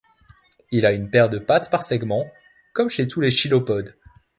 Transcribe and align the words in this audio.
Il 0.71 0.79
y 0.81 0.85
a 0.87 0.93
une 0.93 1.11
paire 1.11 1.29
de 1.29 1.37
pattes 1.37 1.69
par 1.69 1.83
segment, 1.83 2.25
comme 2.73 2.89
chez 2.89 3.07
tous 3.07 3.21
les 3.21 3.29
chilopodes. 3.29 3.95